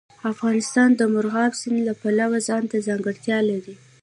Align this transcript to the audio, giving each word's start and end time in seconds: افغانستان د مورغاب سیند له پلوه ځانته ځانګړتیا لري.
افغانستان 0.31 0.89
د 0.95 1.01
مورغاب 1.13 1.51
سیند 1.61 1.81
له 1.87 1.93
پلوه 2.01 2.37
ځانته 2.47 2.77
ځانګړتیا 2.87 3.37
لري. 3.49 3.75